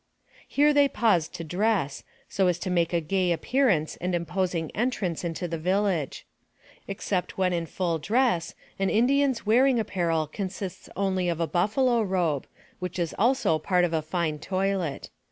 [0.47, 4.71] Here they paused to dress, so as to make a gay ap pearance and imposing
[4.71, 6.25] entrance into the village.
[6.89, 12.01] Ex cept when in full dress, an Indian's wearing apparel consists only of a buffalo
[12.01, 12.47] robe,
[12.79, 15.11] which is also part of a fine toilet.